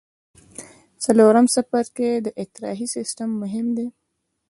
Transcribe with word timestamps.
د 0.95 0.95
څلورم 1.03 1.45
څپرکي 1.53 2.09
د 2.25 2.27
اطراحي 2.43 2.87
سیستم 2.95 3.29
مهم 3.41 3.67
دی. 3.77 3.87